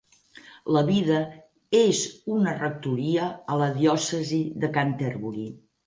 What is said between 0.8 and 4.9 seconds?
vida és una rectoria a la diòcesi de